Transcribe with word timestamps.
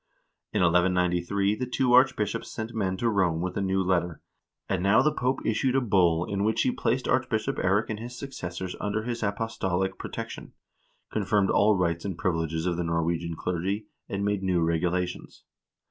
In 0.51 0.61
1193 0.63 1.53
the 1.53 1.67
two 1.67 1.93
archbishops 1.93 2.49
sent 2.49 2.73
men 2.73 2.97
to 2.97 3.07
Rome 3.07 3.39
with 3.39 3.55
a 3.55 3.61
new 3.61 3.83
letter, 3.83 4.19
and 4.67 4.81
now 4.81 5.03
the 5.03 5.11
Pope 5.13 5.45
issued 5.45 5.75
a 5.75 5.79
bull 5.79 6.25
in 6.25 6.43
which 6.43 6.63
he 6.63 6.71
placed 6.71 7.07
Archbishop 7.07 7.57
Eirik 7.57 7.87
and 7.91 7.99
his 7.99 8.17
successors 8.17 8.75
under 8.81 9.03
his 9.03 9.21
apostolic 9.21 9.99
protection, 9.99 10.53
confirmed 11.11 11.51
all 11.51 11.75
rights 11.75 12.03
and 12.03 12.17
privileges 12.17 12.65
of 12.65 12.77
the 12.77 12.83
Norwegian 12.83 13.35
clergy, 13.35 13.85
and 14.09 14.25
made 14.25 14.41
new 14.41 14.61
regulations. 14.63 15.43